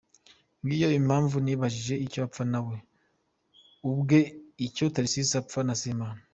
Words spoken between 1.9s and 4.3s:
icyo apfa na we ubwe,